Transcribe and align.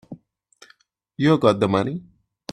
You've 1.15 1.41
got 1.41 1.59
the 1.59 1.67
money. 1.67 2.01